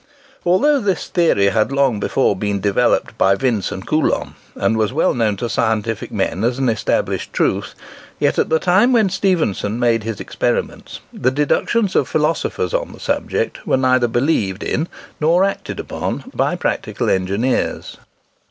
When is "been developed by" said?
2.35-3.35